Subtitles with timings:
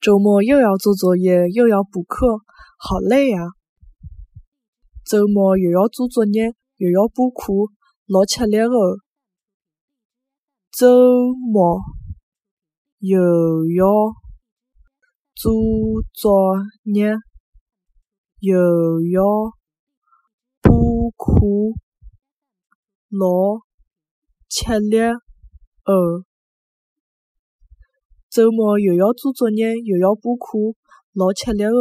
[0.00, 2.38] 周末又要做作业，又要补课，
[2.78, 3.40] 好累呀！
[5.04, 7.52] 周末又要做作业，又要补课，
[8.06, 8.98] 老吃力哦。
[10.70, 11.80] 周末
[12.98, 13.18] 又
[13.74, 13.86] 要
[15.34, 15.52] 做
[16.12, 17.14] 作业，
[18.40, 19.22] 又要
[20.60, 21.40] 补课，
[23.08, 23.62] 老
[24.48, 26.25] 吃力哦。
[28.36, 30.58] 周末又要做作业，又要补课，
[31.14, 31.72] 老吃力哦。